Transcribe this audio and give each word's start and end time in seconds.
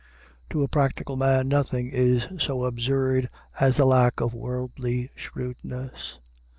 To 0.49 0.63
a 0.63 0.67
practical 0.67 1.15
man 1.15 1.47
nothing 1.47 1.89
is 1.91 2.25
so 2.39 2.63
absurd 2.63 3.29
as 3.59 3.77
the 3.77 3.85
lack 3.85 4.19
of 4.19 4.33
worldly 4.33 5.11
shrewdness. 5.15 6.17